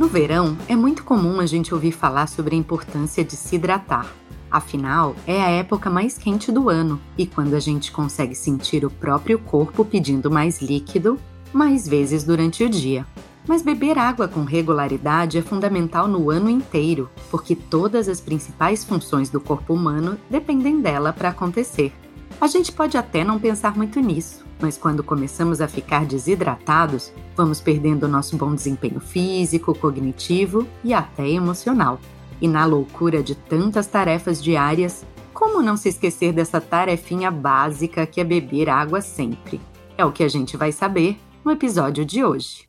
[0.00, 4.10] No verão, é muito comum a gente ouvir falar sobre a importância de se hidratar.
[4.50, 8.90] Afinal, é a época mais quente do ano e quando a gente consegue sentir o
[8.90, 11.18] próprio corpo pedindo mais líquido,
[11.52, 13.06] mais vezes durante o dia.
[13.46, 19.28] Mas beber água com regularidade é fundamental no ano inteiro, porque todas as principais funções
[19.28, 21.92] do corpo humano dependem dela para acontecer.
[22.40, 27.60] A gente pode até não pensar muito nisso, mas quando começamos a ficar desidratados, vamos
[27.60, 32.00] perdendo nosso bom desempenho físico, cognitivo e até emocional.
[32.40, 38.22] E na loucura de tantas tarefas diárias, como não se esquecer dessa tarefinha básica que
[38.22, 39.60] é beber água sempre?
[39.98, 42.66] É o que a gente vai saber no episódio de hoje.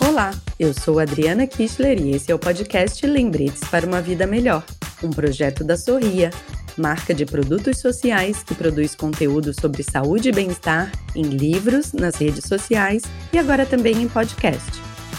[0.00, 4.64] Olá, eu sou Adriana Kistler e esse é o podcast Lembretes para uma Vida Melhor,
[5.02, 6.30] um projeto da Sorria,
[6.76, 12.44] marca de produtos sociais que produz conteúdo sobre saúde e bem-estar em livros, nas redes
[12.44, 14.70] sociais e agora também em podcast.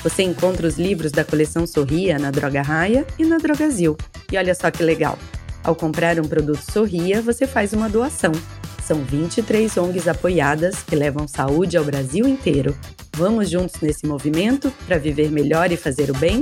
[0.04, 3.98] Você encontra os livros da coleção Sorria na Droga Raia e na Drogazil.
[4.32, 5.18] E olha só que legal!
[5.62, 8.32] Ao comprar um produto Sorria, você faz uma doação.
[8.82, 12.76] São 23 ONGs apoiadas que levam saúde ao Brasil inteiro.
[13.16, 16.42] Vamos juntos nesse movimento para viver melhor e fazer o bem?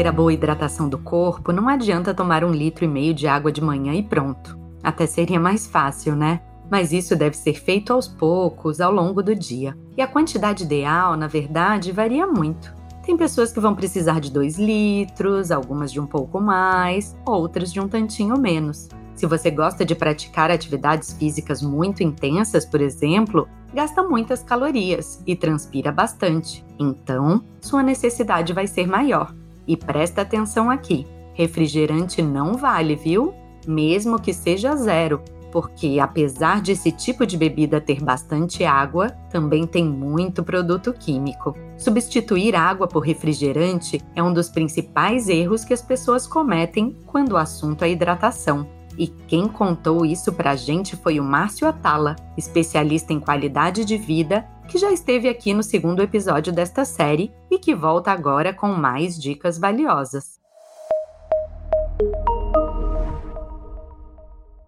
[0.00, 3.52] Manter a boa hidratação do corpo, não adianta tomar um litro e meio de água
[3.52, 4.58] de manhã e pronto.
[4.82, 6.40] Até seria mais fácil, né?
[6.70, 9.76] Mas isso deve ser feito aos poucos, ao longo do dia.
[9.96, 12.72] E a quantidade ideal, na verdade, varia muito.
[13.04, 17.78] Tem pessoas que vão precisar de 2 litros, algumas de um pouco mais, outras de
[17.78, 18.88] um tantinho menos.
[19.14, 25.36] Se você gosta de praticar atividades físicas muito intensas, por exemplo, gasta muitas calorias e
[25.36, 26.64] transpira bastante.
[26.78, 29.34] Então, sua necessidade vai ser maior.
[29.70, 33.32] E presta atenção aqui: refrigerante não vale, viu?
[33.64, 35.22] Mesmo que seja zero,
[35.52, 41.54] porque apesar de esse tipo de bebida ter bastante água, também tem muito produto químico.
[41.78, 47.36] Substituir água por refrigerante é um dos principais erros que as pessoas cometem quando o
[47.36, 48.66] assunto é hidratação.
[49.00, 54.46] E quem contou isso pra gente foi o Márcio Atala, especialista em qualidade de vida,
[54.68, 59.18] que já esteve aqui no segundo episódio desta série e que volta agora com mais
[59.18, 60.38] dicas valiosas.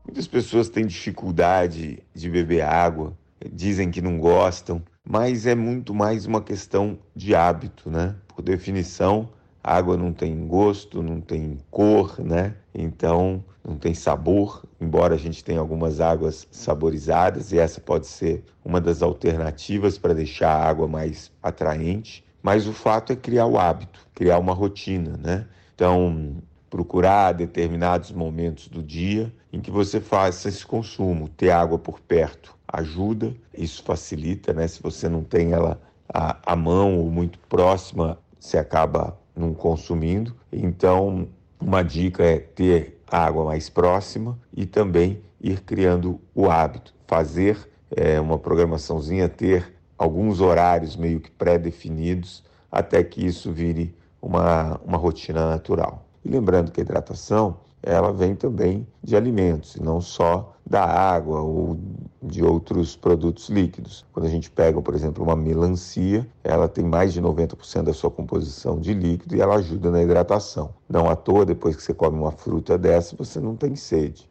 [0.06, 3.14] Muitas pessoas têm dificuldade de beber água,
[3.52, 8.16] dizem que não gostam, mas é muito mais uma questão de hábito, né?
[8.28, 9.28] Por definição,
[9.62, 12.54] água não tem gosto, não tem cor, né?
[12.74, 18.42] Então não tem sabor, embora a gente tenha algumas águas saborizadas, e essa pode ser
[18.64, 22.24] uma das alternativas para deixar a água mais atraente.
[22.42, 25.46] Mas o fato é criar o hábito, criar uma rotina, né?
[25.74, 26.36] Então,
[26.68, 31.28] procurar determinados momentos do dia em que você faça esse consumo.
[31.28, 34.66] Ter água por perto ajuda, isso facilita, né?
[34.66, 35.80] Se você não tem ela
[36.12, 40.34] à, à mão ou muito próxima, você acaba não consumindo.
[40.52, 41.28] Então,
[41.60, 48.20] uma dica é ter água mais próxima e também ir criando o hábito, fazer é,
[48.20, 55.48] uma programaçãozinha, ter alguns horários meio que pré-definidos até que isso vire uma, uma rotina
[55.48, 56.06] natural.
[56.24, 61.40] E lembrando que a hidratação ela vem também de alimentos, e não só da água
[61.40, 61.76] ou
[62.22, 64.04] de outros produtos líquidos.
[64.12, 68.10] Quando a gente pega, por exemplo, uma melancia, ela tem mais de 90% da sua
[68.10, 70.70] composição de líquido e ela ajuda na hidratação.
[70.88, 74.30] Não à toa, depois que você come uma fruta dessa, você não tem sede.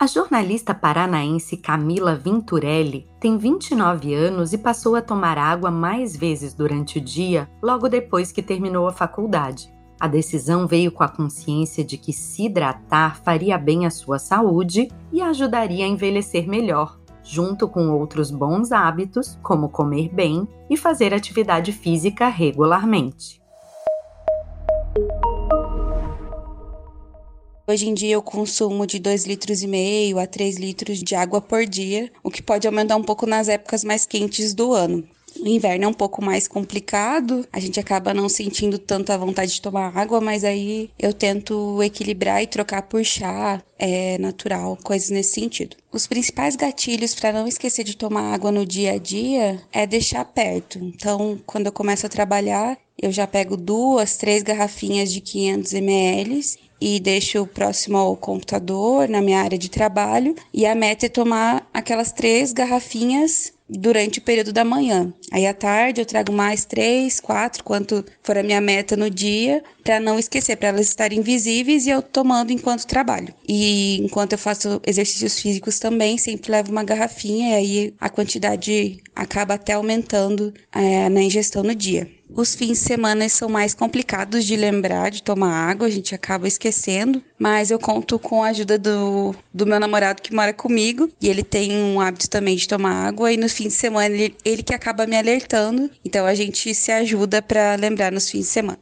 [0.00, 6.54] A jornalista paranaense Camila Vinturelli tem 29 anos e passou a tomar água mais vezes
[6.54, 9.70] durante o dia logo depois que terminou a faculdade.
[10.00, 14.88] A decisão veio com a consciência de que se hidratar faria bem à sua saúde
[15.12, 21.12] e ajudaria a envelhecer melhor, junto com outros bons hábitos, como comer bem e fazer
[21.12, 23.42] atividade física regularmente.
[27.68, 31.42] Hoje em dia eu consumo de 2 litros e meio a 3 litros de água
[31.42, 35.06] por dia, o que pode aumentar um pouco nas épocas mais quentes do ano.
[35.38, 39.62] O inverno é um pouco mais complicado, a gente acaba não sentindo tanta vontade de
[39.62, 45.34] tomar água, mas aí eu tento equilibrar e trocar por chá, é natural, coisas nesse
[45.34, 45.76] sentido.
[45.92, 50.24] Os principais gatilhos para não esquecer de tomar água no dia a dia é deixar
[50.24, 50.78] perto.
[50.78, 56.69] Então, quando eu começo a trabalhar, eu já pego duas, três garrafinhas de 500 ml
[56.80, 60.34] e deixo próximo ao computador, na minha área de trabalho.
[60.52, 65.12] E a meta é tomar aquelas três garrafinhas durante o período da manhã.
[65.30, 69.62] Aí à tarde eu trago mais três, quatro, quanto for a minha meta no dia,
[69.84, 73.32] para não esquecer, para elas estarem visíveis e eu tomando enquanto trabalho.
[73.48, 79.00] E enquanto eu faço exercícios físicos também, sempre levo uma garrafinha e aí a quantidade
[79.14, 82.10] acaba até aumentando é, na ingestão no dia.
[82.34, 86.46] Os fins de semana são mais complicados de lembrar de tomar água, a gente acaba
[86.46, 91.28] esquecendo, mas eu conto com a ajuda do, do meu namorado que mora comigo e
[91.28, 94.62] ele tem um hábito também de tomar água e nos fins de semana ele, ele
[94.62, 98.78] que acaba me alertando, então a gente se ajuda para lembrar nos fins de semana.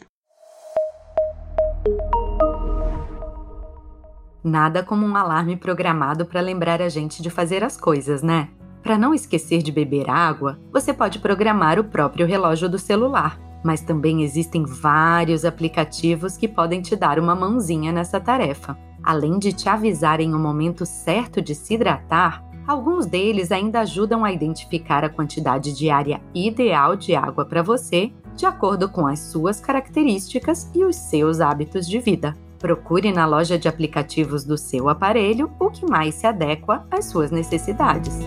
[4.45, 8.49] Nada como um alarme programado para lembrar a gente de fazer as coisas, né?
[8.82, 13.80] Para não esquecer de beber água, você pode programar o próprio relógio do celular, mas
[13.80, 18.78] também existem vários aplicativos que podem te dar uma mãozinha nessa tarefa.
[19.02, 24.32] Além de te avisarem o momento certo de se hidratar, alguns deles ainda ajudam a
[24.32, 30.70] identificar a quantidade diária ideal de água para você, de acordo com as suas características
[30.75, 32.36] e os seus hábitos de vida.
[32.58, 37.30] Procure na loja de aplicativos do seu aparelho o que mais se adequa às suas
[37.30, 38.19] necessidades.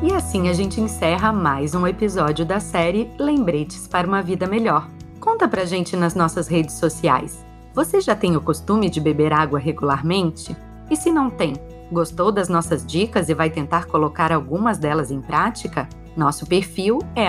[0.00, 4.88] E assim a gente encerra mais um episódio da série Lembretes para uma Vida Melhor.
[5.18, 7.44] Conta pra gente nas nossas redes sociais.
[7.74, 10.56] Você já tem o costume de beber água regularmente?
[10.88, 11.54] E se não tem,
[11.90, 15.88] gostou das nossas dicas e vai tentar colocar algumas delas em prática?
[16.16, 17.28] Nosso perfil é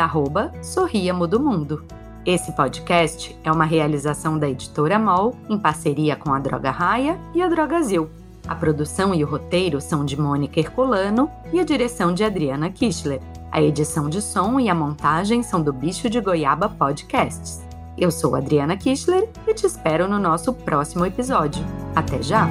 [0.62, 1.84] Sorriamo do Mundo.
[2.24, 7.42] Esse podcast é uma realização da editora MOL em parceria com a Droga Raia e
[7.42, 8.12] a Drogazil.
[8.48, 13.22] A produção e o roteiro são de Mônica Herculano e a direção de Adriana Kischler.
[13.52, 17.62] A edição de som e a montagem são do Bicho de Goiaba Podcasts.
[17.98, 21.64] Eu sou Adriana Kischler e te espero no nosso próximo episódio.
[21.96, 22.48] Até já!